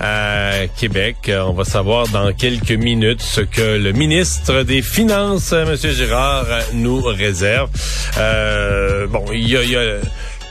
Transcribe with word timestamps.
à 0.00 0.66
Québec. 0.76 1.30
On 1.30 1.52
va 1.52 1.64
savoir 1.64 2.08
dans 2.08 2.32
quelques 2.32 2.72
minutes 2.72 3.22
ce 3.22 3.40
que 3.40 3.78
le 3.78 3.92
ministre 3.92 4.62
des 4.62 4.82
Finances, 4.82 5.52
M. 5.52 5.74
Girard, 5.76 6.46
nous 6.74 7.02
réserve. 7.02 7.70
Euh, 8.18 9.06
bon, 9.06 9.24
il 9.32 9.48
y 9.48 9.56
a, 9.56 9.62
y 9.64 9.76
a 9.76 9.98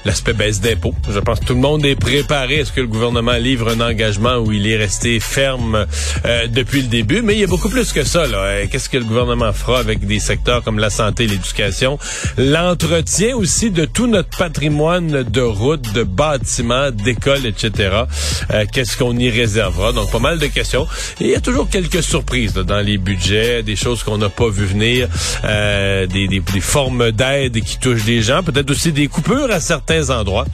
l'aspect 0.06 0.34
baisse 0.34 0.62
d'impôts. 0.62 0.94
Je 1.12 1.20
pense 1.20 1.40
que 1.40 1.46
tout 1.46 1.56
le 1.56 1.60
monde 1.60 1.86
est 1.86 1.96
préparé. 1.96 2.56
Est-ce 2.58 2.72
que 2.72 2.82
le 2.82 2.88
gouvernement 2.88 3.34
livre 3.34 3.70
un 3.70 3.82
engagement 3.82 4.38
où 4.38 4.52
il 4.52 4.68
est 4.68 4.78
resté 4.78 5.20
ferme 5.20 5.86
euh, 6.26 6.48
depuis 6.48 6.82
le 6.82 6.88
début? 6.88 7.22
Mais 7.22 7.34
il 7.34 7.40
y 7.40 7.44
a 7.44 7.48
beaucoup 7.48 7.70
plus 7.70 7.92
que 7.92 8.04
ça. 8.04 8.28
là. 8.28 8.66
Qu'est-ce 8.68 8.88
que 8.90 8.98
le 8.98 9.04
gouvernement 9.04 9.52
fera 9.52 9.80
avec 9.80 10.06
des 10.06 10.20
secteurs 10.20 10.64
comme 10.64 10.78
la 10.80 10.90
santé, 10.90 11.26
l'éducation, 11.28 11.98
l'entretien 12.38 13.36
aussi 13.36 13.72
de 13.72 13.86
tout 13.86 14.08
notre 14.08 14.30
patrimoine 14.38 15.24
de 15.24 15.42
routes, 15.42 15.92
de 15.94 16.04
bâtiments, 16.04 16.92
d'écoles, 16.92 17.46
etc. 17.46 18.04
Euh, 18.52 18.66
Qu'est-ce 18.72 18.98
qu'on 18.98 19.18
y 19.18 19.30
réservera? 19.30 19.92
Donc, 19.92 20.12
pas 20.12 20.20
mal 20.20 20.38
de 20.40 20.48
questions. 20.48 20.88
Et 21.20 21.26
il 21.26 21.30
y 21.32 21.36
a 21.36 21.42
toujours 21.42 21.68
quelques 21.70 22.04
surprises 22.04 22.56
là, 22.56 22.64
dans 22.64 22.82
les 22.82 22.98
budgets, 22.98 23.64
des 23.64 23.76
choses 23.76 24.04
qu'on 24.04 24.18
n'a 24.18 24.30
pas 24.30 24.50
vu 24.50 24.66
venir, 24.66 25.08
euh, 25.44 26.06
des, 26.06 26.28
des, 26.28 26.40
des 26.40 26.60
formes 26.62 27.12
d'aide 27.12 27.60
qui 27.64 27.78
touchent 27.80 28.06
des 28.06 28.22
gens, 28.22 28.44
peut-être 28.44 28.70
aussi 28.70 28.92
des 28.92 29.08
coupures 29.08 29.50
à 29.52 29.60
certains 29.60 29.95
endroits. 30.12 30.46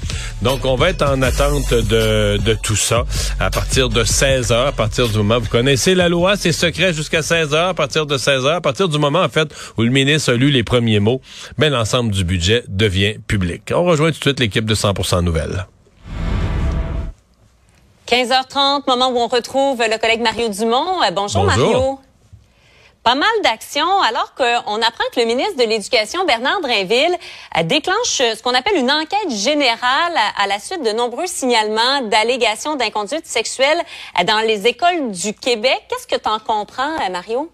Donc, 0.41 0.65
on 0.65 0.75
va 0.75 0.89
être 0.89 1.03
en 1.03 1.21
attente 1.21 1.73
de, 1.73 2.37
de 2.37 2.53
tout 2.61 2.75
ça 2.75 3.05
à 3.39 3.49
partir 3.49 3.89
de 3.89 4.03
16 4.03 4.51
heures, 4.51 4.67
à 4.67 4.71
partir 4.71 5.07
du 5.07 5.17
moment, 5.17 5.39
vous 5.39 5.49
connaissez 5.49 5.95
la 5.95 6.09
loi, 6.09 6.35
c'est 6.37 6.51
secret 6.51 6.93
jusqu'à 6.93 7.21
16 7.21 7.53
heures, 7.53 7.69
à 7.69 7.73
partir 7.73 8.05
de 8.05 8.17
16 8.17 8.45
heures, 8.45 8.55
à 8.55 8.61
partir 8.61 8.89
du 8.89 8.97
moment, 8.97 9.21
en 9.21 9.29
fait, 9.29 9.49
où 9.77 9.83
le 9.83 9.89
ministre 9.89 10.33
a 10.33 10.35
lu 10.35 10.49
les 10.49 10.63
premiers 10.63 10.99
mots, 10.99 11.21
ben, 11.57 11.71
l'ensemble 11.71 12.11
du 12.11 12.23
budget 12.23 12.63
devient 12.67 13.15
public. 13.27 13.71
On 13.73 13.83
rejoint 13.83 14.11
tout 14.11 14.19
de 14.19 14.23
suite 14.23 14.39
l'équipe 14.39 14.65
de 14.65 14.75
100% 14.75 15.23
Nouvelles. 15.23 15.65
15h30, 18.07 18.83
moment 18.87 19.09
où 19.09 19.17
on 19.17 19.27
retrouve 19.27 19.79
le 19.79 19.97
collègue 19.97 20.21
Mario 20.21 20.49
Dumont. 20.49 21.01
Euh, 21.01 21.11
bonjour, 21.11 21.45
Bonjour. 21.45 21.71
Mario. 21.71 21.99
Pas 23.03 23.15
mal 23.15 23.29
d'actions 23.43 23.99
alors 24.01 24.35
qu'on 24.35 24.75
apprend 24.75 25.03
que 25.11 25.19
le 25.19 25.25
ministre 25.25 25.55
de 25.55 25.63
l'Éducation, 25.63 26.23
Bernard 26.25 26.61
Drinville, 26.61 27.17
euh, 27.57 27.63
déclenche 27.63 28.21
euh, 28.21 28.35
ce 28.35 28.43
qu'on 28.43 28.53
appelle 28.53 28.75
une 28.75 28.91
enquête 28.91 29.29
générale 29.29 30.13
à, 30.37 30.45
la 30.45 30.59
suite 30.59 30.83
de 30.83 30.91
nombreux 30.91 31.25
signalements 31.25 32.01
d'allégations 32.03 32.75
d'inconduite 32.75 33.25
sexuelle 33.25 33.81
euh, 34.19 34.23
dans 34.23 34.41
les 34.41 34.67
écoles 34.67 35.09
du 35.09 35.33
Québec. 35.33 35.81
Qu'est-ce 35.89 36.05
que 36.05 36.21
tu 36.21 36.29
en 36.29 36.37
comprends, 36.37 36.95
Mario? 37.09 37.51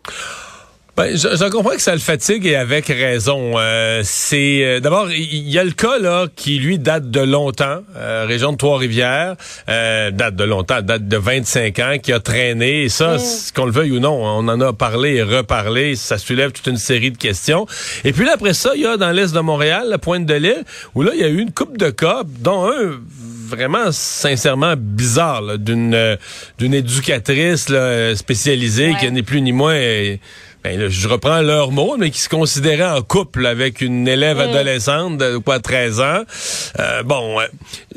Ben, 0.97 1.15
je, 1.15 1.27
je 1.37 1.49
comprends 1.51 1.75
que 1.75 1.81
ça 1.81 1.93
le 1.93 1.99
fatigue 1.99 2.47
et 2.47 2.55
avec 2.55 2.87
raison. 2.87 3.51
Euh, 3.57 4.01
c'est 4.03 4.63
euh, 4.65 4.79
d'abord 4.79 5.11
il 5.11 5.47
y, 5.47 5.59
a 5.59 5.63
le 5.63 5.69
cas 5.69 5.99
là 5.99 6.25
qui 6.35 6.57
lui 6.57 6.79
date 6.79 7.11
de 7.11 7.19
longtemps, 7.19 7.81
euh, 7.95 8.25
région 8.27 8.51
de 8.51 8.57
Trois-Rivières, 8.57 9.35
euh, 9.69 10.09
date 10.09 10.35
de 10.35 10.43
longtemps, 10.43 10.81
date 10.81 11.07
de 11.07 11.17
25 11.17 11.77
ans, 11.79 11.95
qui 12.01 12.11
a 12.11 12.19
traîné. 12.19 12.85
Et 12.85 12.89
ça, 12.89 13.19
c- 13.19 13.51
qu'on 13.55 13.65
le 13.67 13.71
veuille 13.71 13.91
ou 13.91 13.99
non, 13.99 14.15
on 14.25 14.47
en 14.47 14.59
a 14.59 14.73
parlé 14.73 15.17
et 15.17 15.21
reparlé. 15.23 15.95
Ça 15.95 16.17
soulève 16.17 16.51
toute 16.51 16.65
une 16.65 16.77
série 16.77 17.11
de 17.11 17.17
questions. 17.19 17.67
Et 18.03 18.11
puis 18.11 18.25
là 18.25 18.31
après 18.33 18.55
ça, 18.55 18.71
il 18.75 18.81
y 18.81 18.87
a 18.87 18.97
dans 18.97 19.11
l'est 19.11 19.35
de 19.35 19.39
Montréal, 19.39 19.85
la 19.89 19.99
pointe 19.99 20.25
de 20.25 20.33
l'île, 20.33 20.63
où 20.95 21.03
là 21.03 21.11
il 21.13 21.21
y 21.21 21.23
a 21.23 21.27
eu 21.29 21.37
une 21.39 21.51
coupe 21.51 21.77
de 21.77 21.91
cas, 21.91 22.23
dont 22.39 22.71
un 22.71 22.97
vraiment 23.47 23.91
sincèrement 23.91 24.73
bizarre 24.75 25.59
d'une 25.59 25.93
euh, 25.93 26.15
d'une 26.57 26.73
éducatrice 26.73 27.69
là, 27.69 28.15
spécialisée 28.15 28.87
Ouais. 28.87 28.95
qui 28.99 29.11
n'est 29.11 29.21
plus 29.21 29.41
ni 29.41 29.51
moins 29.51 29.75
euh, 29.75 30.17
ben, 30.69 30.79
là, 30.81 30.89
je 30.89 31.07
reprends 31.07 31.41
leurs 31.41 31.71
mots, 31.71 31.95
mais 31.97 32.11
qui 32.11 32.19
se 32.19 32.29
considérait 32.29 32.89
en 32.89 33.01
couple 33.01 33.45
avec 33.45 33.79
une 33.81 34.07
élève 34.07 34.39
adolescente 34.39 35.17
de 35.17 35.37
quoi 35.37 35.59
13 35.59 35.99
ans. 36.01 36.23
Euh, 36.79 37.03
bon, 37.03 37.39
euh, 37.39 37.45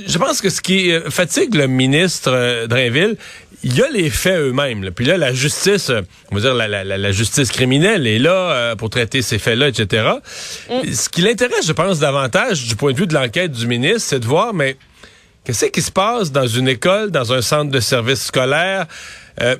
je 0.06 0.19
pense 0.19 0.41
que 0.41 0.50
ce 0.50 0.60
qui 0.60 0.92
euh, 0.92 1.10
fatigue 1.10 1.54
le 1.54 1.66
ministre 1.66 2.30
euh, 2.32 2.66
Drainville, 2.69 3.16
il 3.62 3.76
y 3.76 3.82
a 3.82 3.91
les 3.91 4.09
faits 4.09 4.38
eux-mêmes. 4.38 4.84
là. 4.84 4.91
Puis 4.91 5.04
là, 5.04 5.16
la 5.19 5.32
justice, 5.34 5.91
on 6.30 6.34
va 6.36 6.41
dire 6.41 6.54
la, 6.54 6.69
la- 6.69 6.84
la- 6.84 6.97
la 6.97 7.12
justice 7.12 7.50
criminelle 7.50 8.06
est 8.06 8.19
là 8.19 8.32
euh, 8.53 8.76
pour 8.76 8.88
traiter 8.88 9.20
ces 9.20 9.38
faits-là, 9.38 9.69
etc. 9.69 10.09
Ce 10.92 11.09
qui 11.09 11.22
l'intéresse, 11.22 11.66
je 11.66 11.72
pense, 11.72 11.98
davantage 11.98 12.66
du 12.66 12.76
point 12.76 12.92
de 12.92 12.98
vue 12.98 13.06
de 13.06 13.14
l'enquête 13.14 13.53
du 13.53 13.66
ministre, 13.66 14.00
c'est 14.03 14.20
de 14.20 14.26
voir, 14.26 14.54
mais 14.54 14.76
Qu'est-ce 15.42 15.64
qui 15.66 15.80
se 15.80 15.91
passe 15.91 16.30
dans 16.32 16.47
une 16.47 16.69
école, 16.69 17.10
dans 17.10 17.32
un 17.32 17.41
centre 17.41 17.70
de 17.70 17.80
service 17.80 18.26
scolaire, 18.26 18.86
euh, 19.41 19.56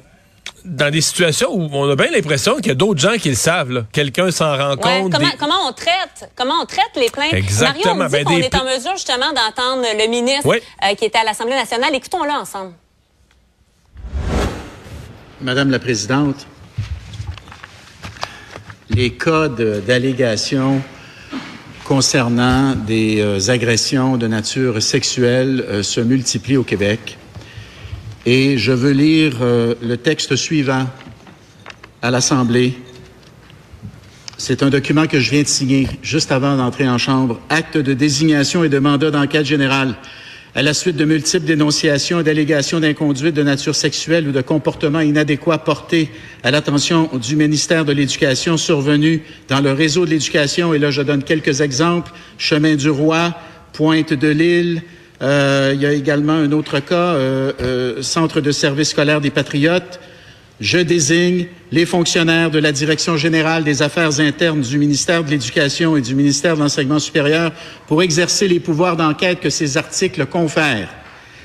dans 0.65 0.91
des 0.91 1.01
situations 1.01 1.51
où 1.53 1.69
on 1.73 1.89
a 1.91 1.97
bien 1.97 2.11
l'impression 2.11 2.57
qu'il 2.57 2.69
y 2.69 2.71
a 2.71 2.75
d'autres 2.75 3.01
gens 3.01 3.17
qui 3.19 3.29
le 3.31 3.35
savent. 3.35 3.85
Quelqu'un 3.93 4.31
s'en 4.31 4.57
rend 4.57 4.71
Ouais, 4.71 4.77
compte. 4.77 5.13
comment, 5.13 5.29
des- 5.31 5.37
comment 5.39 5.69
on 5.69 5.73
traite 5.73 6.31
comment 6.37 6.55
on 6.63 6.67
traite 6.67 6.91
les 6.97 7.09
plaintes? 7.11 7.33
Exactement, 7.33 7.95
Mario 7.95 8.07
on 8.07 8.09
dit 8.09 8.13
ben, 8.13 8.25
qu'on 8.25 8.37
des 8.39 8.45
est 8.45 8.55
en 8.57 8.65
mesure 8.65 8.93
justement 8.97 9.33
d'entendre 9.33 9.85
le 9.99 10.09
ministre 10.09 10.47
Oui. 10.47 10.59
euh, 10.85 10.95
qui 10.95 11.05
était 11.07 11.19
à 11.19 11.25
l'Assemblée 11.25 11.55
nationale. 11.57 11.95
Écoutons-le 11.95 12.31
ensemble. 12.31 12.73
Madame 15.41 15.71
la 15.71 15.79
Présidente, 15.79 16.47
les 18.91 19.11
cas 19.15 19.49
d'allégations 19.49 20.83
concernant 21.85 22.75
des 22.75 23.21
euh, 23.21 23.51
agressions 23.51 24.17
de 24.17 24.27
nature 24.27 24.83
sexuelle 24.83 25.65
euh, 25.69 25.83
se 25.83 26.01
multiplient 26.01 26.59
au 26.59 26.63
Québec. 26.65 27.17
Et 28.27 28.59
je 28.59 28.73
veux 28.73 28.93
lire 28.93 29.39
euh, 29.41 29.75
le 29.83 29.97
texte 29.97 30.37
suivant 30.37 30.87
à 32.03 32.11
l'Assemblée. 32.11 32.75
C'est 34.37 34.63
un 34.63 34.69
document 34.69 35.07
que 35.07 35.19
je 35.19 35.31
viens 35.31 35.43
de 35.43 35.49
signer 35.49 35.89
juste 36.03 36.31
avant 36.31 36.57
d'entrer 36.57 36.87
en 36.87 36.99
Chambre. 36.99 37.41
Acte 37.49 37.79
de 37.79 37.95
désignation 37.95 38.63
et 38.63 38.69
de 38.69 38.79
mandat 38.79 39.11
d'enquête 39.11 39.47
générale. 39.47 39.95
À 40.55 40.63
la 40.63 40.75
suite 40.75 40.97
de 40.97 41.05
multiples 41.07 41.47
dénonciations 41.47 42.21
et 42.21 42.25
d'allégations 42.25 42.81
d'inconduite 42.81 43.35
de 43.35 43.43
nature 43.43 43.75
sexuelle 43.75 44.29
ou 44.29 44.33
de 44.33 44.41
comportements 44.43 45.01
inadéquats 45.01 45.59
portés 45.59 46.11
à 46.43 46.51
l'attention 46.51 47.09
du 47.17 47.37
ministère 47.37 47.87
de 47.87 47.93
l'Éducation 47.93 48.57
survenus 48.59 49.21
dans 49.49 49.61
le 49.61 49.73
réseau 49.73 50.05
de 50.05 50.11
l'éducation, 50.11 50.75
et 50.75 50.79
là 50.79 50.91
je 50.91 51.03
donne 51.03 51.23
quelques 51.23 51.61
exemples, 51.61 52.11
Chemin 52.37 52.75
du 52.75 52.91
Roi, 52.91 53.33
Pointe 53.73 54.13
de 54.13 54.29
l'Île, 54.29 54.83
euh, 55.23 55.73
il 55.75 55.81
y 55.81 55.87
a 55.87 55.93
également 55.93 56.33
un 56.33 56.53
autre 56.53 56.81
cas, 56.81 57.15
euh, 57.15 57.53
euh, 57.61 58.03
Centre 58.03 58.41
de 58.41 58.51
service 58.53 58.91
scolaire 58.91 59.21
des 59.21 59.31
Patriotes, 59.31 60.01
je 60.61 60.79
désigne 60.79 61.47
les 61.73 61.87
fonctionnaires 61.87 62.51
de 62.51 62.59
la 62.59 62.73
Direction 62.73 63.17
générale 63.17 63.65
des 63.65 63.83
affaires 63.83 64.21
internes 64.21 64.61
du 64.61 64.79
ministère 64.79 65.25
de 65.25 65.31
l'Éducation 65.31 65.97
et 65.97 66.03
du 66.03 66.15
ministère 66.15 66.55
de 66.55 66.61
l'Enseignement 66.61 66.99
supérieur 66.99 67.53
pour 67.87 68.03
exercer 68.03 68.47
les 68.47 68.61
pouvoirs 68.61 68.97
d'enquête 68.97 69.41
que 69.41 69.51
ces 69.51 69.77
articles 69.77 70.27
confèrent. 70.27 70.91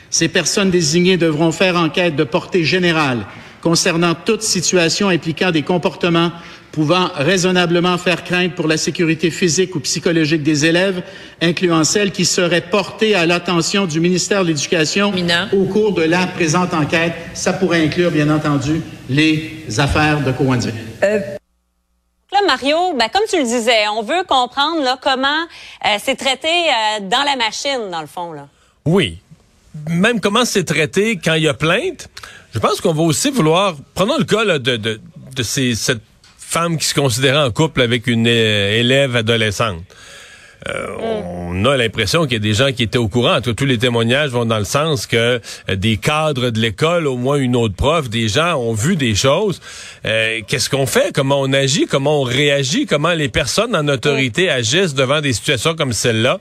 Ces 0.10 0.28
personnes 0.28 0.70
désignées 0.70 1.18
devront 1.18 1.52
faire 1.52 1.78
enquête 1.78 2.16
de 2.16 2.24
portée 2.24 2.64
générale 2.64 3.26
concernant 3.62 4.14
toute 4.14 4.42
situation 4.42 5.10
impliquant 5.10 5.52
des 5.52 5.64
comportements 5.64 6.32
pouvant 6.76 7.10
raisonnablement 7.16 7.98
faire 7.98 8.26
craindre 8.26 8.54
pour 8.54 8.68
la 8.68 8.76
sécurité 8.76 9.32
physique 9.32 9.76
ou 9.76 9.80
psychologique 9.80 10.44
des 10.44 10.66
élèves, 10.66 11.02
incluant 11.42 11.86
celles 11.86 12.12
qui 12.12 12.26
seraient 12.26 12.70
portées 12.70 13.16
à 13.16 13.26
l'attention 13.26 13.86
du 13.86 14.02
ministère 14.02 14.44
de 14.44 14.50
l'Éducation 14.50 15.14
au 15.54 15.64
cours 15.64 15.94
de 15.94 16.02
la 16.02 16.28
présente 16.28 16.74
enquête. 16.74 17.14
Ça 17.34 17.54
pourrait 17.54 17.82
inclure, 17.82 18.12
bien 18.12 18.30
entendu, 18.30 18.82
les 19.10 19.64
affaires 19.78 20.22
de 20.22 20.34
conduite. 20.34 20.76
Là, 21.02 22.42
Mario, 22.46 22.78
ben, 23.00 23.08
comme 23.14 23.24
tu 23.30 23.38
le 23.38 23.46
disais, 23.46 23.88
on 23.96 24.04
veut 24.04 24.26
comprendre 24.28 24.84
là, 24.84 25.00
comment 25.02 25.44
euh, 25.86 25.98
c'est 26.04 26.16
traité 26.16 26.50
euh, 26.50 27.00
dans 27.10 27.24
la 27.24 27.38
machine, 27.38 27.90
dans 27.90 28.02
le 28.02 28.08
fond. 28.08 28.34
Là. 28.34 28.50
Oui. 28.84 29.20
Même 29.90 30.20
comment 30.20 30.44
c'est 30.44 30.66
traité 30.66 31.18
quand 31.24 31.36
il 31.36 31.44
y 31.44 31.48
a 31.48 31.54
plainte, 31.54 32.10
je 32.54 32.60
pense 32.60 32.82
qu'on 32.82 32.94
va 32.94 33.04
aussi 33.04 33.30
vouloir... 33.32 33.78
Prenons 33.94 34.18
le 34.18 34.26
cas 34.26 34.44
là, 34.44 34.60
de, 34.60 34.76
de, 34.76 35.00
de 35.34 35.44
ces, 35.44 35.76
cette 35.76 36.02
femme 36.48 36.78
qui 36.78 36.86
se 36.86 36.94
considérait 36.94 37.44
en 37.44 37.52
couple 37.52 37.82
avec 37.82 38.08
une 38.08 38.28
euh, 38.28 38.80
élève 38.80 39.16
adolescente. 39.16 39.84
Euh, 40.68 40.88
On 41.00 41.66
a 41.66 41.78
l'impression 41.78 42.24
qu'il 42.24 42.34
y 42.34 42.36
a 42.36 42.40
des 42.40 42.54
gens 42.54 42.72
qui 42.72 42.84
étaient 42.84 42.98
au 42.98 43.08
courant. 43.08 43.40
tous 43.42 43.66
les 43.66 43.78
témoignages 43.78 44.32
vont 44.32 44.46
dans 44.46 44.58
le 44.58 44.66
sens 44.66 45.06
que 45.06 45.40
euh, 45.70 45.76
des 45.76 45.98
cadres 45.98 46.50
de 46.50 46.60
l'école, 46.60 47.08
au 47.08 47.18
moins 47.18 47.38
une 47.38 47.56
autre 47.56 47.76
prof, 47.76 48.10
des 48.10 48.28
gens 48.28 48.56
ont 48.56 48.74
vu 48.74 48.96
des 48.96 49.16
choses. 49.16 49.62
Euh, 50.06 50.42
qu'est-ce 50.48 50.70
qu'on 50.70 50.86
fait? 50.86 51.14
Comment 51.14 51.40
on 51.42 51.54
agit? 51.54 51.86
Comment 51.88 52.22
on 52.22 52.24
réagit? 52.24 52.86
Comment 52.86 53.14
les 53.14 53.30
personnes 53.30 53.76
en 53.76 53.88
autorité 53.88 54.50
agissent 54.50 54.96
devant 54.96 55.22
des 55.22 55.34
situations 55.34 55.76
comme 55.76 55.94
celle-là? 55.94 56.40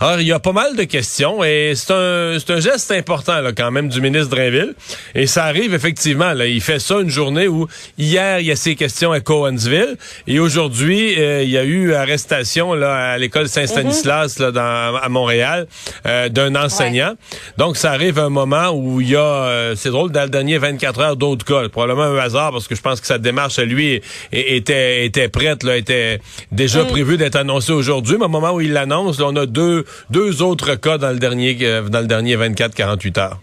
Alors, 0.00 0.20
il 0.20 0.26
y 0.26 0.32
a 0.32 0.38
pas 0.40 0.52
mal 0.52 0.76
de 0.76 0.84
questions 0.84 1.42
et 1.42 1.72
c'est 1.74 1.92
un, 1.92 2.38
c'est 2.38 2.52
un 2.52 2.60
geste 2.60 2.90
important 2.92 3.40
là, 3.40 3.52
quand 3.52 3.70
même 3.70 3.88
du 3.88 4.00
ministre 4.00 4.28
Drainville. 4.28 4.74
Et 5.14 5.26
ça 5.26 5.44
arrive 5.44 5.74
effectivement. 5.74 6.32
Là, 6.32 6.46
il 6.46 6.60
fait 6.60 6.78
ça 6.78 7.00
une 7.00 7.10
journée 7.10 7.48
où 7.48 7.66
hier, 7.98 8.40
il 8.40 8.46
y 8.46 8.52
a 8.52 8.56
ces 8.56 8.76
questions 8.76 9.12
à 9.12 9.20
Cowansville 9.20 9.96
et 10.26 10.38
aujourd'hui, 10.38 11.14
il 11.16 11.50
y 11.50 11.58
a 11.58 11.64
eu 11.64 11.94
arrestation 11.94 12.74
là, 12.74 13.12
à 13.12 13.18
l'école 13.18 13.45
Saint-Stanislas 13.46 14.38
là, 14.38 14.50
dans, 14.50 14.96
à 14.96 15.08
Montréal 15.08 15.66
euh, 16.06 16.28
d'un 16.28 16.54
enseignant. 16.54 17.14
Donc, 17.58 17.76
ça 17.76 17.92
arrive 17.92 18.18
un 18.18 18.28
moment 18.28 18.70
où 18.70 19.00
il 19.00 19.10
y 19.10 19.16
a, 19.16 19.20
euh, 19.20 19.74
c'est 19.76 19.90
drôle, 19.90 20.10
dans 20.12 20.22
le 20.22 20.28
dernier 20.28 20.58
24 20.58 21.00
heures 21.00 21.16
d'autres 21.16 21.44
cas. 21.44 21.68
Probablement 21.68 22.04
un 22.04 22.18
hasard 22.18 22.52
parce 22.52 22.68
que 22.68 22.74
je 22.74 22.82
pense 22.82 23.00
que 23.00 23.06
sa 23.06 23.18
démarche 23.18 23.58
à 23.58 23.64
lui 23.64 24.00
était, 24.32 25.04
était 25.04 25.28
prête, 25.28 25.62
là, 25.62 25.76
était 25.76 26.20
déjà 26.52 26.84
mm. 26.84 26.88
prévue 26.88 27.16
d'être 27.16 27.36
annoncée 27.36 27.72
aujourd'hui. 27.72 28.16
Mais 28.18 28.26
au 28.26 28.28
moment 28.28 28.52
où 28.52 28.60
il 28.60 28.72
l'annonce, 28.72 29.20
on 29.20 29.36
a 29.36 29.46
deux, 29.46 29.84
deux 30.10 30.42
autres 30.42 30.74
cas 30.74 30.98
dans 30.98 31.10
le 31.10 31.18
dernier, 31.18 31.56
euh, 31.62 31.82
dans 31.82 32.00
le 32.00 32.06
dernier 32.06 32.36
24-48 32.36 33.20
heures. 33.20 33.40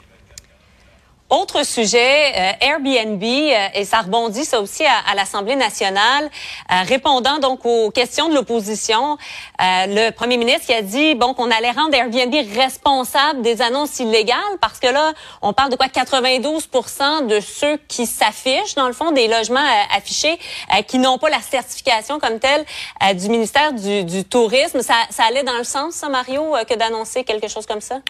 Autre 1.33 1.65
sujet, 1.65 2.31
euh, 2.37 2.51
Airbnb, 2.61 3.23
euh, 3.23 3.67
et 3.73 3.85
ça 3.85 4.01
rebondit 4.01 4.45
ça 4.45 4.61
aussi 4.61 4.83
à, 4.85 5.15
l'Assemblée 5.15 5.55
nationale, 5.55 6.29
euh, 6.71 6.75
répondant 6.87 7.39
donc 7.39 7.65
aux 7.65 7.89
questions 7.89 8.29
de 8.29 8.35
l'opposition, 8.35 9.17
le 9.59 10.11
premier 10.11 10.37
ministre 10.37 10.67
qui 10.67 10.73
a 10.73 10.83
dit 10.83 11.15
bon 11.15 11.33
qu'on 11.33 11.49
allait 11.49 11.71
rendre 11.71 11.95
Airbnb 11.95 12.35
responsable 12.55 13.41
des 13.41 13.63
annonces 13.63 13.99
illégales 13.99 14.37
parce 14.61 14.79
que 14.79 14.85
là, 14.85 15.13
on 15.41 15.53
parle 15.53 15.71
de 15.71 15.75
quoi 15.75 15.87
92% 15.87 17.25
de 17.25 17.39
ceux 17.39 17.79
qui 17.87 18.05
s'affichent 18.05 18.75
dans 18.75 18.87
le 18.87 18.93
fond 18.93 19.11
des 19.11 19.27
logements 19.27 19.59
affichés 19.95 20.37
qui 20.87 20.99
n'ont 20.99 21.17
pas 21.17 21.29
la 21.29 21.41
certification 21.41 22.19
comme 22.19 22.39
telle 22.39 22.63
du 23.15 23.29
ministère 23.29 23.73
du, 23.73 24.03
du 24.03 24.23
tourisme. 24.23 24.81
Ça, 24.81 24.95
ça 25.09 25.23
allait 25.23 25.43
dans 25.43 25.57
le 25.57 25.63
sens, 25.63 25.95
ça, 25.95 26.09
Mario, 26.09 26.53
que 26.69 26.75
d'annoncer 26.75 27.23
quelque 27.23 27.47
chose 27.47 27.65
comme 27.65 27.81
ça? 27.81 28.01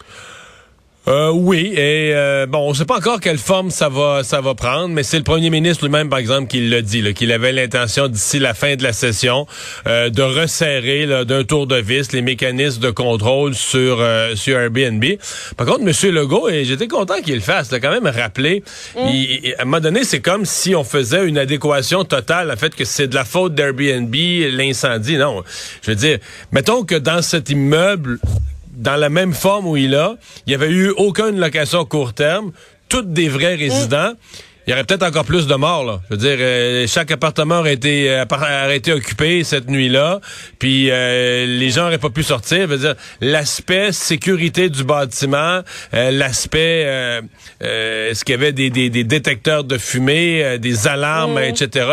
Euh, 1.07 1.31
oui, 1.31 1.73
et 1.73 2.13
euh, 2.13 2.45
bon, 2.45 2.69
on 2.69 2.73
sait 2.73 2.85
pas 2.85 2.97
encore 2.97 3.19
quelle 3.19 3.37
forme 3.37 3.71
ça 3.71 3.89
va 3.89 4.23
ça 4.23 4.39
va 4.39 4.55
prendre, 4.55 4.87
mais 4.87 5.03
c'est 5.03 5.17
le 5.17 5.23
premier 5.23 5.49
ministre 5.49 5.83
lui-même, 5.83 6.07
par 6.07 6.19
exemple, 6.19 6.47
qui 6.47 6.61
l'a 6.69 6.81
dit, 6.81 7.13
qu'il 7.13 7.33
avait 7.33 7.51
l'intention 7.51 8.07
d'ici 8.07 8.39
la 8.39 8.53
fin 8.53 8.77
de 8.77 8.83
la 8.83 8.93
session 8.93 9.45
euh, 9.85 10.09
de 10.09 10.21
resserrer 10.21 11.25
d'un 11.25 11.43
tour 11.43 11.67
de 11.67 11.75
vis 11.75 12.13
les 12.13 12.21
mécanismes 12.21 12.79
de 12.79 12.89
contrôle 12.89 13.53
sur 13.53 13.97
euh, 13.99 14.35
sur 14.35 14.57
Airbnb. 14.57 15.03
Par 15.57 15.67
contre, 15.67 15.81
Monsieur 15.81 16.09
Legault, 16.09 16.47
et 16.47 16.63
j'étais 16.63 16.87
content 16.87 17.19
qu'il 17.21 17.35
le 17.35 17.41
fasse, 17.41 17.69
l'a 17.71 17.81
quand 17.81 17.91
même 17.91 18.07
rappelé. 18.07 18.63
Mm. 18.95 18.99
à 19.57 19.61
un 19.61 19.65
moment 19.65 19.81
donné, 19.81 20.05
c'est 20.05 20.21
comme 20.21 20.45
si 20.45 20.73
on 20.73 20.85
faisait 20.85 21.25
une 21.25 21.37
adéquation 21.37 22.05
totale 22.05 22.49
à 22.49 22.55
fait 22.55 22.73
que 22.73 22.85
c'est 22.85 23.07
de 23.09 23.15
la 23.15 23.25
faute 23.25 23.55
d'Airbnb 23.55 24.15
l'incendie. 24.53 25.17
Non, 25.17 25.43
je 25.81 25.91
veux 25.91 25.97
dire, 25.97 26.19
mettons 26.53 26.83
que 26.85 26.95
dans 26.95 27.21
cet 27.21 27.49
immeuble 27.49 28.19
dans 28.73 28.95
la 28.95 29.09
même 29.09 29.33
forme 29.33 29.67
où 29.67 29.77
il 29.77 29.95
a, 29.95 30.15
il 30.45 30.49
n'y 30.49 30.55
avait 30.55 30.71
eu 30.71 30.89
aucune 30.89 31.39
location 31.39 31.81
à 31.81 31.85
court 31.85 32.13
terme, 32.13 32.51
toutes 32.89 33.13
des 33.13 33.29
vrais 33.29 33.55
résidents 33.55 34.13
il 34.65 34.69
y 34.69 34.73
aurait 34.73 34.85
peut-être 34.85 35.03
encore 35.03 35.25
plus 35.25 35.45
de 35.45 35.55
morts. 35.55 35.83
Là. 35.83 35.99
Je 36.09 36.15
veux 36.15 36.19
dire, 36.19 36.37
euh, 36.39 36.87
chaque 36.87 37.11
appartement 37.11 37.59
aurait 37.59 37.73
été, 37.73 38.09
euh, 38.09 38.25
aurait 38.31 38.77
été 38.77 38.93
occupé 38.93 39.43
cette 39.43 39.69
nuit-là, 39.69 40.21
puis 40.57 40.89
euh, 40.89 41.45
les 41.45 41.69
gens 41.69 41.83
n'auraient 41.83 41.97
pas 41.97 42.09
pu 42.09 42.23
sortir. 42.23 42.61
Je 42.61 42.65
veux 42.67 42.77
dire, 42.77 42.95
l'aspect 43.19 43.91
sécurité 43.91 44.69
du 44.69 44.83
bâtiment, 44.83 45.61
l'aspect, 45.91 46.83
est-ce 47.59 48.23
qu'il 48.23 48.33
y 48.33 48.37
avait 48.37 48.53
des, 48.53 48.69
des, 48.69 48.89
des, 48.89 49.03
détecteurs 49.03 49.63
de 49.63 49.77
fumée, 49.77 50.57
des 50.59 50.87
alarmes, 50.87 51.39
etc., 51.39 51.87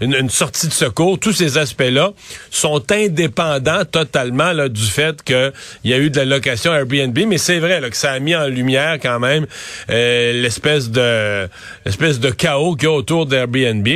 une, 0.00 0.14
une, 0.14 0.30
sortie 0.30 0.66
de 0.66 0.72
secours, 0.72 1.18
tous 1.18 1.32
ces 1.32 1.58
aspects-là 1.58 2.12
sont 2.50 2.82
indépendants 2.90 3.84
totalement 3.84 4.52
là, 4.52 4.68
du 4.68 4.82
fait 4.82 5.22
qu'il 5.22 5.52
y 5.84 5.92
a 5.92 5.98
eu 5.98 6.10
de 6.10 6.18
la 6.18 6.24
location 6.24 6.74
Airbnb. 6.74 7.18
Mais 7.26 7.38
c'est 7.38 7.58
vrai 7.58 7.80
là, 7.80 7.90
que 7.90 7.96
ça 7.96 8.12
a 8.12 8.18
mis 8.18 8.34
en 8.34 8.46
lumière 8.46 8.98
quand 9.00 9.20
même 9.20 9.46
l'espèce 9.88 10.90
de 10.90 11.48
l'espèce 11.84 12.15
de 12.20 12.30
chaos 12.30 12.74
qu'il 12.76 12.88
y 12.88 12.92
a 12.92 12.94
autour 12.94 13.26
d'Airbnb. 13.26 13.88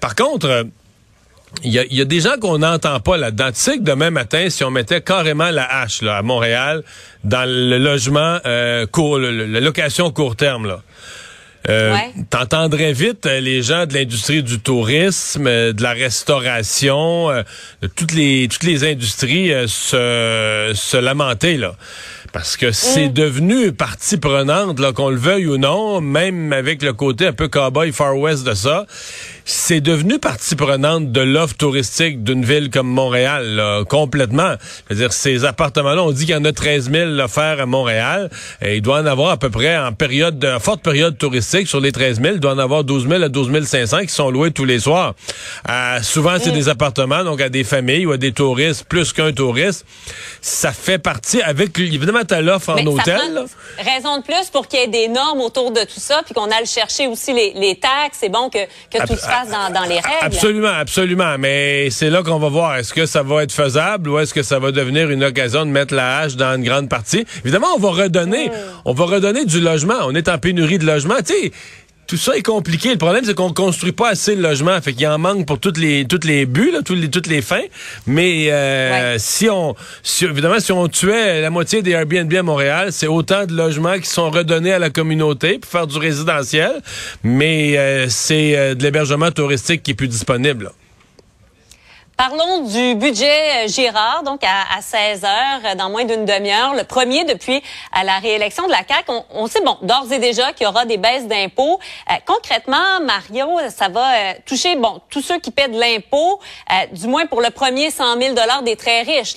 Par 0.00 0.14
contre, 0.14 0.66
il 1.64 1.72
y, 1.72 2.00
a, 2.00 2.04
des 2.04 2.20
gens 2.20 2.36
qu'on 2.40 2.58
n'entend 2.58 3.00
pas 3.00 3.16
là-dedans. 3.16 3.48
Tu 3.48 3.60
sais 3.60 3.78
que 3.78 3.82
demain 3.82 4.10
matin, 4.10 4.50
si 4.50 4.62
on 4.64 4.70
mettait 4.70 5.00
carrément 5.00 5.50
la 5.50 5.64
hache 5.64 6.02
là, 6.02 6.18
à 6.18 6.22
Montréal 6.22 6.82
dans 7.24 7.48
le 7.48 7.78
logement 7.78 8.38
euh, 8.44 8.86
court, 8.86 9.18
la 9.18 9.60
location 9.60 10.10
court 10.10 10.36
terme, 10.36 10.66
là. 10.66 10.82
Euh, 11.68 11.96
T'entendrais 12.30 12.92
vite 12.92 13.26
euh, 13.26 13.40
les 13.40 13.62
gens 13.62 13.86
de 13.86 13.94
l'industrie 13.94 14.42
du 14.42 14.60
tourisme, 14.60 15.46
euh, 15.48 15.72
de 15.72 15.82
la 15.82 15.92
restauration, 15.92 17.28
de 17.82 17.88
toutes 17.88 18.12
les 18.12 18.46
toutes 18.48 18.62
les 18.62 18.84
industries 18.84 19.50
se, 19.66 20.72
se 20.74 20.96
lamenter 20.96 21.56
là 21.56 21.74
parce 22.32 22.56
que 22.56 22.72
c'est 22.72 23.08
mm. 23.08 23.12
devenu 23.12 23.72
partie 23.72 24.16
prenante, 24.16 24.80
qu'on 24.92 25.10
le 25.10 25.16
veuille 25.16 25.46
ou 25.46 25.58
non, 25.58 26.00
même 26.00 26.52
avec 26.52 26.82
le 26.82 26.92
côté 26.92 27.26
un 27.26 27.32
peu 27.32 27.48
cowboy 27.48 27.92
far 27.92 28.16
west 28.16 28.44
de 28.46 28.54
ça 28.54 28.86
c'est 29.48 29.80
devenu 29.80 30.18
partie 30.18 30.56
prenante 30.56 31.12
de 31.12 31.20
l'offre 31.20 31.54
touristique 31.54 32.24
d'une 32.24 32.44
ville 32.44 32.68
comme 32.68 32.88
Montréal, 32.88 33.84
complètement. 33.88 34.54
C'est-à-dire, 34.86 35.12
ces 35.12 35.44
appartements-là, 35.44 36.02
on 36.02 36.10
dit 36.10 36.26
qu'il 36.26 36.34
y 36.34 36.36
en 36.36 36.44
a 36.44 36.52
13 36.52 36.90
000 36.90 37.10
offerts 37.20 37.60
à 37.60 37.66
Montréal, 37.66 38.28
et 38.60 38.74
il 38.74 38.82
doit 38.82 38.98
en 38.98 39.06
avoir 39.06 39.30
à 39.30 39.36
peu 39.36 39.48
près 39.48 39.78
en 39.78 39.92
période, 39.92 40.40
de, 40.40 40.58
forte 40.58 40.82
période 40.82 41.16
touristique, 41.16 41.68
sur 41.68 41.80
les 41.80 41.92
13 41.92 42.20
000, 42.20 42.34
il 42.34 42.40
doit 42.40 42.54
en 42.54 42.58
avoir 42.58 42.82
12 42.82 43.08
000 43.08 43.22
à 43.22 43.28
12 43.28 43.64
500 43.64 44.00
qui 44.00 44.08
sont 44.08 44.30
loués 44.30 44.50
tous 44.50 44.64
les 44.64 44.80
soirs. 44.80 45.14
Euh, 45.70 46.02
souvent, 46.02 46.36
c'est 46.42 46.50
des 46.50 46.68
appartements, 46.68 47.22
donc 47.22 47.40
à 47.40 47.48
des 47.48 47.62
familles 47.62 48.06
ou 48.06 48.12
à 48.12 48.16
des 48.16 48.32
touristes, 48.32 48.84
plus 48.88 49.12
qu'un 49.12 49.32
touriste. 49.32 49.86
Ça 50.40 50.72
fait 50.72 50.98
partie, 50.98 51.40
avec, 51.40 51.78
évidemment, 51.78 52.24
t'as 52.26 52.40
l'offre 52.40 52.70
en 52.70 52.84
hôtel. 52.84 53.44
Raison 53.78 54.18
de 54.18 54.22
plus 54.22 54.50
pour 54.52 54.66
qu'il 54.66 54.80
y 54.80 54.82
ait 54.82 54.88
des 54.88 55.06
normes 55.06 55.40
autour 55.40 55.70
de 55.70 55.82
tout 55.82 56.00
ça, 56.00 56.22
puis 56.24 56.34
qu'on 56.34 56.50
aille 56.50 56.66
chercher 56.66 57.06
aussi 57.06 57.32
les, 57.32 57.52
les 57.54 57.76
taxes. 57.76 58.18
C'est 58.20 58.28
bon 58.28 58.50
que, 58.50 58.58
que 58.90 59.06
tout 59.06 59.14
dans, 59.44 59.82
les 59.84 59.96
règles. 59.96 60.06
Absolument, 60.22 60.68
absolument. 60.68 61.36
Mais 61.38 61.90
c'est 61.90 62.10
là 62.10 62.22
qu'on 62.22 62.38
va 62.38 62.48
voir. 62.48 62.76
Est-ce 62.76 62.94
que 62.94 63.06
ça 63.06 63.22
va 63.22 63.42
être 63.42 63.52
faisable 63.52 64.08
ou 64.08 64.18
est-ce 64.18 64.32
que 64.32 64.42
ça 64.42 64.58
va 64.58 64.72
devenir 64.72 65.10
une 65.10 65.24
occasion 65.24 65.66
de 65.66 65.70
mettre 65.70 65.94
la 65.94 66.18
hache 66.18 66.36
dans 66.36 66.56
une 66.56 66.64
grande 66.64 66.88
partie? 66.88 67.26
Évidemment, 67.44 67.68
on 67.76 67.80
va 67.80 67.90
redonner, 67.90 68.48
hmm. 68.48 68.52
on 68.84 68.92
va 68.92 69.04
redonner 69.04 69.44
du 69.44 69.60
logement. 69.60 69.96
On 70.04 70.14
est 70.14 70.28
en 70.28 70.38
pénurie 70.38 70.78
de 70.78 70.86
logement. 70.86 71.16
Tu 71.18 71.34
sais, 71.34 71.52
tout 72.06 72.16
ça 72.16 72.36
est 72.36 72.42
compliqué. 72.42 72.90
Le 72.90 72.98
problème, 72.98 73.24
c'est 73.24 73.34
qu'on 73.34 73.52
construit 73.52 73.92
pas 73.92 74.10
assez 74.10 74.36
de 74.36 74.42
logements. 74.42 74.80
Fait 74.80 74.92
qu'il 74.92 75.06
en 75.08 75.18
manque 75.18 75.46
pour 75.46 75.58
toutes 75.58 75.78
les 75.78 76.06
toutes 76.06 76.24
les 76.24 76.46
buts, 76.46 76.70
là, 76.72 76.80
toutes 76.84 76.98
les 76.98 77.10
toutes 77.10 77.26
les 77.26 77.42
fins. 77.42 77.64
Mais 78.06 78.50
euh, 78.52 79.16
si 79.18 79.48
on 79.48 79.74
évidemment 80.22 80.60
si 80.60 80.72
on 80.72 80.88
tuait 80.88 81.40
la 81.40 81.50
moitié 81.50 81.82
des 81.82 81.92
Airbnb 81.92 82.32
à 82.32 82.42
Montréal, 82.42 82.92
c'est 82.92 83.06
autant 83.06 83.44
de 83.46 83.54
logements 83.54 83.98
qui 83.98 84.08
sont 84.08 84.30
redonnés 84.30 84.72
à 84.72 84.78
la 84.78 84.90
communauté 84.90 85.58
pour 85.58 85.70
faire 85.70 85.86
du 85.86 85.98
résidentiel. 85.98 86.82
Mais 87.22 87.76
euh, 87.76 88.06
c'est 88.08 88.56
euh, 88.56 88.74
de 88.74 88.82
l'hébergement 88.82 89.30
touristique 89.30 89.82
qui 89.82 89.92
est 89.92 89.94
plus 89.94 90.08
disponible. 90.08 90.70
Parlons 92.16 92.60
du 92.60 92.94
budget 92.94 93.66
euh, 93.66 93.68
Girard, 93.68 94.22
donc 94.22 94.42
à, 94.42 94.80
16 94.80 95.24
heures, 95.24 95.60
euh, 95.66 95.74
dans 95.74 95.90
moins 95.90 96.06
d'une 96.06 96.24
demi-heure, 96.24 96.74
le 96.74 96.84
premier 96.84 97.24
depuis 97.24 97.62
la 98.04 98.18
réélection 98.20 98.66
de 98.66 98.70
la 98.70 98.78
CAQ. 98.88 99.12
On, 99.34 99.46
sait, 99.46 99.60
bon, 99.60 99.76
d'ores 99.82 100.10
et 100.10 100.18
déjà 100.18 100.54
qu'il 100.54 100.64
y 100.64 100.66
aura 100.66 100.86
des 100.86 100.96
baisses 100.96 101.26
d'impôts. 101.26 101.78
Euh, 102.10 102.14
concrètement, 102.24 103.00
Mario, 103.02 103.58
ça 103.68 103.88
va 103.88 104.32
toucher, 104.46 104.76
bon, 104.76 105.02
tous 105.10 105.20
ceux 105.20 105.38
qui 105.40 105.50
paient 105.50 105.68
de 105.68 105.78
l'impôt, 105.78 106.40
du 106.92 107.06
moins 107.06 107.26
pour 107.26 107.42
le 107.42 107.50
premier 107.50 107.90
100 107.90 108.18
000 108.18 108.34
des 108.62 108.76
très 108.76 109.02
riches. 109.02 109.36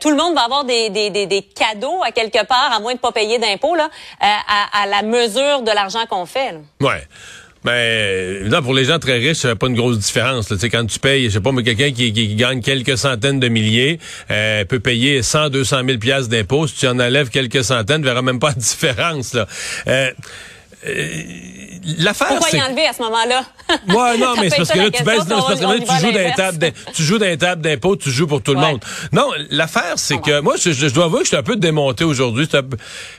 Tout 0.00 0.10
le 0.10 0.16
monde 0.16 0.34
va 0.34 0.42
avoir 0.42 0.64
des, 0.64 1.48
cadeaux 1.54 2.02
à 2.02 2.10
quelque 2.10 2.44
part, 2.44 2.72
à 2.72 2.80
moins 2.80 2.94
de 2.94 2.98
pas 2.98 3.12
payer 3.12 3.38
d'impôts, 3.38 3.74
là, 3.74 3.90
à, 4.20 4.86
la 4.86 5.02
mesure 5.02 5.62
de 5.62 5.70
l'argent 5.70 6.06
qu'on 6.08 6.26
fait. 6.26 6.54
Ouais. 6.80 7.06
Ben, 7.64 8.62
pour 8.62 8.74
les 8.74 8.84
gens 8.84 8.98
très 8.98 9.18
riches, 9.18 9.38
ça 9.38 9.50
fait 9.50 9.54
pas 9.56 9.66
une 9.66 9.74
grosse 9.74 9.98
différence. 9.98 10.54
sais, 10.54 10.70
quand 10.70 10.86
tu 10.86 10.98
payes, 10.98 11.24
je 11.24 11.30
sais 11.30 11.40
pas, 11.40 11.52
mais 11.52 11.62
quelqu'un 11.62 11.90
qui, 11.90 12.12
qui, 12.12 12.34
gagne 12.36 12.60
quelques 12.60 12.96
centaines 12.96 13.40
de 13.40 13.48
milliers 13.48 13.98
euh, 14.30 14.64
peut 14.64 14.80
payer 14.80 15.22
100, 15.22 15.50
200 15.50 15.80
000 15.86 15.98
piastres 15.98 16.30
d'impôts. 16.30 16.66
Si 16.66 16.76
tu 16.76 16.86
en 16.86 16.98
enlèves 16.98 17.30
quelques 17.30 17.64
centaines, 17.64 18.00
tu 18.00 18.06
verras 18.06 18.22
même 18.22 18.38
pas 18.38 18.52
de 18.52 18.60
différence. 18.60 19.34
Là. 19.34 19.46
Euh, 19.88 20.10
euh, 20.86 21.06
L'affaire, 21.98 22.28
Pourquoi 22.28 22.50
y 22.56 22.62
enlever 22.62 22.86
à 22.86 22.92
ce 22.92 23.02
moment-là? 23.02 23.44
Ouais, 23.88 24.18
non, 24.18 24.34
mais 24.40 24.50
c'est 24.50 24.56
parce 24.56 24.70
que 24.70 24.78
là, 24.78 24.90
tu 24.90 25.02
baisses, 25.02 25.24
parce 25.28 25.60
que 25.60 26.00
tu 26.00 26.06
joues 26.06 26.12
d'un 26.12 26.30
table, 26.30 26.72
tu 26.94 27.02
joues 27.02 27.18
d'un 27.18 27.36
table 27.36 27.62
d'impôt, 27.62 27.96
tu 27.96 28.10
joues 28.10 28.26
pour 28.26 28.42
tout 28.42 28.54
le 28.54 28.60
monde. 28.60 28.80
Non, 29.12 29.30
l'affaire, 29.50 29.94
c'est 29.96 30.20
que 30.20 30.40
moi, 30.40 30.54
je, 30.56 30.88
dois 30.88 31.06
avouer 31.06 31.18
que 31.18 31.24
je 31.24 31.28
suis 31.28 31.36
un 31.36 31.42
peu 31.42 31.56
démonté 31.56 32.04
aujourd'hui, 32.04 32.48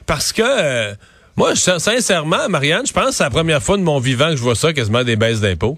parce 0.06 0.34
que 0.34 0.42
euh, 0.44 0.94
moi, 1.36 1.56
sincèrement, 1.56 2.50
Marianne, 2.50 2.86
je 2.86 2.94
pense 2.94 3.06
que 3.06 3.12
c'est 3.14 3.24
la 3.24 3.30
première 3.30 3.64
fois 3.64 3.78
de 3.78 3.84
mon 3.84 4.00
vivant 4.00 4.30
que 4.30 4.36
je 4.36 4.42
vois 4.42 4.56
ça, 4.56 4.74
quasiment 4.74 5.04
des 5.04 5.16
baisses 5.16 5.40
d'impôts. 5.42 5.78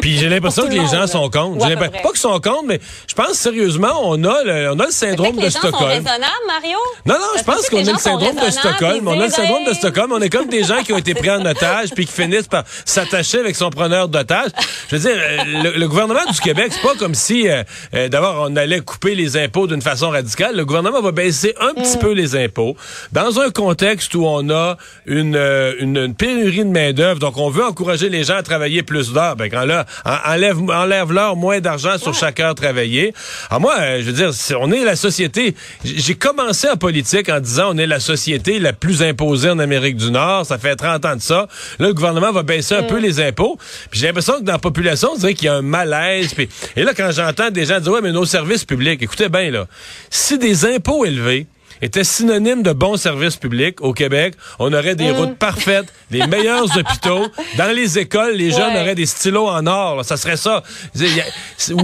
Puis 0.00 0.18
j'ai 0.18 0.28
l'impression 0.28 0.66
que 0.66 0.72
les 0.72 0.86
gens 0.86 1.06
sont 1.06 1.28
contre. 1.30 1.58
Pas 1.76 2.10
qu'ils 2.10 2.16
sont 2.16 2.40
contre, 2.40 2.64
mais 2.66 2.80
je 3.08 3.14
pense 3.14 3.32
sérieusement, 3.32 4.00
on 4.02 4.22
a 4.24 4.44
le, 4.44 4.70
on 4.72 4.78
a 4.78 4.86
le 4.86 4.90
syndrome 4.90 5.36
de 5.36 5.48
Stockholm. 5.48 5.74
Sont 5.78 5.86
raisonnables, 5.86 6.46
Mario? 6.46 6.78
Non, 7.04 7.14
non, 7.14 7.38
je 7.38 7.42
pense 7.42 7.68
qu'on 7.68 7.86
a 7.86 7.92
le 7.92 7.98
syndrome 7.98 8.36
de 8.36 8.50
Stockholm. 8.50 9.08
On 9.08 9.20
a 9.20 9.26
le 9.26 9.32
syndrome 9.32 9.64
de 9.64 9.72
Stockholm. 9.72 10.12
On 10.12 10.20
est 10.20 10.30
comme 10.30 10.48
des 10.48 10.64
gens 10.64 10.82
qui 10.82 10.92
ont 10.92 10.98
été 10.98 11.14
pris 11.14 11.30
en 11.30 11.44
otage 11.44 11.90
puis 11.94 12.06
qui 12.06 12.12
finissent 12.12 12.48
par 12.48 12.64
s'attacher 12.84 13.38
avec 13.38 13.56
son 13.56 13.70
preneur 13.70 14.08
d'otage. 14.08 14.50
Je 14.90 14.96
veux 14.96 15.02
dire, 15.02 15.16
euh, 15.20 15.72
le, 15.76 15.88
gouvernement 15.88 16.30
du 16.30 16.40
Québec, 16.40 16.68
c'est 16.70 16.82
pas 16.82 16.94
comme 16.98 17.14
si, 17.14 17.48
euh, 17.48 17.62
euh, 17.94 18.08
d'abord, 18.08 18.46
on 18.48 18.56
allait 18.56 18.80
couper 18.80 19.14
les 19.14 19.36
impôts 19.36 19.66
d'une 19.66 19.82
façon 19.82 20.10
radicale. 20.10 20.56
Le 20.56 20.64
gouvernement 20.64 21.00
va 21.00 21.12
baisser 21.12 21.54
un 21.60 21.74
petit 21.74 21.96
mm. 21.96 22.00
peu 22.00 22.12
les 22.12 22.36
impôts 22.36 22.76
dans 23.12 23.40
un 23.40 23.50
contexte 23.50 24.14
où 24.14 24.24
on 24.26 24.50
a 24.50 24.76
une, 25.06 25.36
une, 25.80 26.14
pénurie 26.14 26.64
de 26.64 26.70
main-d'œuvre. 26.70 27.18
Donc, 27.18 27.36
on 27.38 27.50
veut 27.50 27.64
encourager 27.64 28.08
les 28.08 28.24
gens 28.24 28.36
à 28.36 28.42
travailler 28.42 28.82
plus 28.82 29.12
d'heures. 29.12 29.36
Ben, 29.36 29.50
quand 29.50 29.64
là, 29.64 29.85
enlève, 30.04 30.58
enlève-leur 30.70 31.36
moins 31.36 31.60
d'argent 31.60 31.98
sur 31.98 32.14
chaque 32.14 32.40
heure 32.40 32.54
travaillée. 32.54 33.14
Alors 33.50 33.60
moi, 33.60 34.00
je 34.00 34.10
veux 34.10 34.12
dire, 34.12 34.30
on 34.60 34.70
est 34.72 34.84
la 34.84 34.96
société. 34.96 35.54
J'ai 35.84 36.14
commencé 36.14 36.68
en 36.68 36.76
politique 36.76 37.28
en 37.28 37.40
disant 37.40 37.70
on 37.74 37.78
est 37.78 37.86
la 37.86 38.00
société 38.00 38.58
la 38.58 38.72
plus 38.72 39.02
imposée 39.02 39.50
en 39.50 39.58
Amérique 39.58 39.96
du 39.96 40.10
Nord. 40.10 40.46
Ça 40.46 40.58
fait 40.58 40.76
30 40.76 41.04
ans 41.04 41.16
de 41.16 41.22
ça. 41.22 41.48
Là, 41.78 41.88
le 41.88 41.94
gouvernement 41.94 42.32
va 42.32 42.42
baisser 42.42 42.74
un 42.74 42.82
peu 42.82 42.98
mm. 42.98 43.02
les 43.02 43.20
impôts. 43.20 43.58
Puis 43.90 44.00
j'ai 44.00 44.06
l'impression 44.06 44.38
que 44.38 44.44
dans 44.44 44.52
la 44.52 44.58
population, 44.58 45.10
on 45.14 45.18
dirait 45.18 45.34
qu'il 45.34 45.46
y 45.46 45.48
a 45.48 45.54
un 45.54 45.62
malaise. 45.62 46.34
et 46.76 46.82
là, 46.82 46.92
quand 46.96 47.10
j'entends 47.10 47.50
des 47.50 47.66
gens 47.66 47.80
dire 47.80 47.92
ouais, 47.92 48.00
mais 48.02 48.12
nos 48.12 48.24
services 48.24 48.64
publics, 48.64 49.02
écoutez 49.02 49.28
bien 49.28 49.50
là, 49.50 49.66
si 50.10 50.38
des 50.38 50.64
impôts 50.64 51.04
élevés 51.04 51.46
était 51.82 52.04
synonyme 52.04 52.62
de 52.62 52.72
bons 52.72 52.96
services 52.96 53.36
publics 53.36 53.80
au 53.80 53.92
Québec. 53.92 54.34
On 54.58 54.72
aurait 54.72 54.94
des 54.94 55.12
mm. 55.12 55.16
routes 55.16 55.36
parfaites, 55.36 55.86
les 56.10 56.26
meilleurs 56.26 56.64
hôpitaux. 56.76 57.26
Dans 57.56 57.74
les 57.74 57.98
écoles, 57.98 58.34
les 58.34 58.50
jeunes 58.50 58.76
auraient 58.76 58.94
des 58.94 59.06
stylos 59.06 59.48
en 59.48 59.66
or. 59.66 60.04
Ça 60.04 60.16
serait 60.16 60.36
ça. 60.36 60.62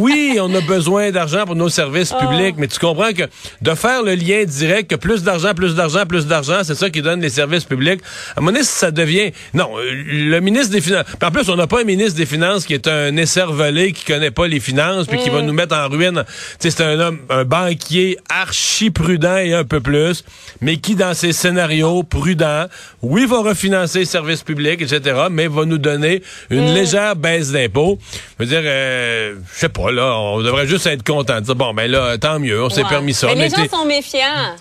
oui, 0.01 0.39
on 0.41 0.55
a 0.55 0.61
besoin 0.61 1.11
d'argent 1.11 1.45
pour 1.45 1.57
nos 1.57 1.69
services 1.69 2.13
ah. 2.17 2.25
publics, 2.27 2.57
mais 2.59 2.69
tu 2.69 2.79
comprends 2.79 3.13
que 3.13 3.25
de 3.61 3.75
faire 3.75 4.03
le 4.03 4.15
lien 4.15 4.45
direct, 4.45 4.91
que 4.91 4.97
plus 4.97 5.23
d'argent, 5.23 5.55
plus 5.55 5.75
d'argent, 5.75 6.07
plus 6.07 6.27
d'argent, 6.27 6.61
c'est 6.65 6.75
ça 6.75 6.91
qui 6.91 7.03
donne 7.03 7.21
les 7.21 7.31
services 7.31 7.65
publics. 7.65 8.01
À 8.37 8.41
mon 8.41 8.55
avis, 8.55 8.65
ça 8.65 8.91
devient... 8.91 9.33
Non, 9.55 9.71
le 9.79 10.41
ministre 10.41 10.73
des 10.73 10.81
Finances... 10.81 11.05
En 11.23 11.31
plus, 11.31 11.49
on 11.49 11.57
n'a 11.57 11.67
pas 11.67 11.81
un 11.81 11.85
ministre 11.85 12.17
des 12.17 12.27
Finances 12.27 12.65
qui 12.65 12.75
est 12.75 12.89
un 12.89 13.17
esservelé, 13.17 13.93
qui 13.93 14.05
connaît 14.05 14.31
pas 14.31 14.47
les 14.47 14.61
finances, 14.61 15.07
puis 15.07 15.19
qui 15.19 15.31
va 15.31 15.43
mm. 15.43 15.47
nous 15.47 15.53
mettre 15.53 15.77
en 15.77 15.89
ruine. 15.89 16.25
c'est 16.59 16.81
un 16.81 16.99
homme, 16.99 17.19
un 17.29 17.45
banquier 17.45 18.19
archi 18.29 18.91
prudent 18.91 19.37
et 19.37 19.55
un 19.55 19.65
peu 19.65 19.81
plus, 19.83 20.25
mais 20.61 20.77
qui, 20.77 20.95
dans 20.95 21.15
ses 21.15 21.33
scénarios 21.33 22.03
prudents, 22.03 22.67
oui, 23.03 23.27
va 23.27 23.41
refinancer 23.41 24.01
les 24.01 24.05
services 24.05 24.43
publics, 24.43 24.81
etc., 24.81 25.27
mais 25.31 25.49
va 25.49 25.65
nous 25.65 25.79
donner 25.79 26.23
une 26.51 26.71
mm. 26.71 26.75
légère 26.75 27.17
baisse 27.17 27.53
d'impôts. 27.53 27.99
Je 28.39 28.45
veux 28.45 28.49
dire, 28.49 28.63
euh, 28.65 29.35
je 29.55 29.59
sais 29.59 29.69
pas, 29.69 29.91
là, 29.91 30.17
on 30.17 30.41
devrait 30.43 30.67
juste 30.67 30.87
être 30.87 31.05
content 31.05 31.37
de 31.37 31.47
dire, 31.47 31.57
bon, 31.57 31.75
ben 31.75 31.91
là, 31.91 32.17
tant 32.19 32.39
mieux, 32.39 32.63
on 32.63 32.71
s'est 32.71 32.85
permis 32.85 33.15
ça. 33.15 33.29
Mais 33.29 33.49
les 33.49 33.51
gens 33.51 33.69
sont 33.69 33.85
méfiants. 33.85 34.57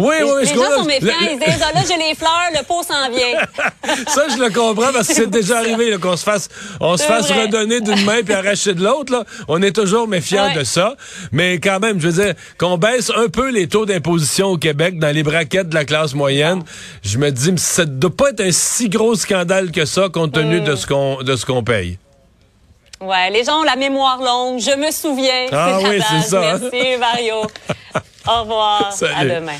Oui, 0.00 0.14
oui, 0.22 0.30
les, 0.40 0.46
les 0.46 0.54
gens 0.54 0.70
sont 0.78 0.84
méfiants. 0.84 1.14
Ils 1.20 1.38
disent, 1.38 1.62
ah, 1.62 1.72
là, 1.74 1.80
j'ai 1.86 1.96
les 1.96 2.14
fleurs, 2.14 2.50
le 2.52 2.64
pot 2.64 2.82
s'en 2.82 3.10
vient. 3.10 4.04
ça, 4.08 4.26
je 4.28 4.42
le 4.42 4.50
comprends 4.50 4.92
parce 4.92 5.08
que 5.08 5.14
c'est 5.14 5.30
déjà 5.30 5.58
arrivé 5.58 5.96
qu'on 5.98 6.16
se 6.16 6.24
fasse, 6.24 6.48
on 6.80 6.96
se 6.96 7.02
fasse 7.02 7.30
redonner 7.30 7.80
d'une 7.80 8.04
main 8.04 8.22
puis 8.24 8.34
arracher 8.34 8.74
de 8.74 8.82
l'autre. 8.82 9.24
On 9.48 9.60
est 9.62 9.72
toujours 9.72 10.08
méfiant 10.08 10.54
de 10.54 10.64
ça. 10.64 10.94
Mais 11.32 11.58
quand 11.58 11.80
même, 11.80 12.00
je 12.00 12.08
veux 12.08 12.24
dire, 12.24 12.34
qu'on 12.58 12.78
baisse 12.78 13.10
un 13.14 13.28
peu 13.28 13.50
les 13.50 13.68
taux 13.68 13.86
d'imposition 13.86 14.48
au 14.48 14.58
Québec 14.58 14.98
dans 14.98 15.14
les 15.14 15.22
braquettes 15.22 15.68
de 15.68 15.74
la 15.74 15.84
classe 15.84 16.14
moyenne, 16.14 16.62
je 17.02 17.18
me 17.18 17.30
dis, 17.30 17.52
ça 17.56 17.84
ne 17.84 17.90
doit 17.90 18.14
pas 18.14 18.30
être 18.30 18.40
un 18.40 18.52
si 18.52 18.88
gros 18.88 19.14
scandale 19.14 19.70
que 19.70 19.84
ça 19.84 20.08
compte 20.08 20.32
tenu 20.32 20.60
de 20.60 20.76
ce 20.76 20.86
qu'on 20.86 21.22
de 21.22 21.36
ce 21.36 21.44
qu'on 21.44 21.62
paye. 21.62 21.98
Ouais, 23.00 23.30
les 23.30 23.44
gens 23.44 23.60
ont 23.60 23.64
la 23.64 23.76
mémoire 23.76 24.18
longue. 24.18 24.60
Je 24.60 24.76
me 24.76 24.90
souviens. 24.90 25.46
Ah 25.52 25.78
oui, 25.82 26.00
c'est 26.10 26.28
ça. 26.28 26.40
Merci, 26.40 26.96
Mario. 26.98 27.36
Au 28.28 28.40
revoir. 28.42 28.92
À 29.16 29.24
demain. 29.24 29.56